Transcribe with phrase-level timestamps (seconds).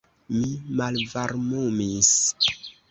[0.37, 0.47] Mi
[0.79, 2.13] malvarmumis.